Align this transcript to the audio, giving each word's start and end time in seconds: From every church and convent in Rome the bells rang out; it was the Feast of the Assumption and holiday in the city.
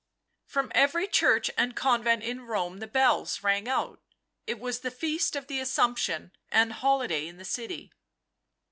From 0.47 0.71
every 0.73 1.07
church 1.07 1.51
and 1.55 1.75
convent 1.75 2.23
in 2.23 2.47
Rome 2.47 2.79
the 2.79 2.87
bells 2.87 3.43
rang 3.43 3.67
out; 3.69 4.01
it 4.47 4.59
was 4.59 4.79
the 4.79 4.89
Feast 4.89 5.35
of 5.35 5.45
the 5.45 5.59
Assumption 5.59 6.31
and 6.49 6.73
holiday 6.73 7.27
in 7.27 7.37
the 7.37 7.45
city. 7.45 7.91